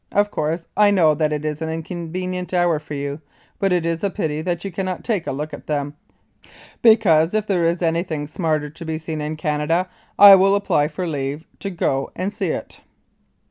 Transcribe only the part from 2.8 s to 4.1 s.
you, but it is a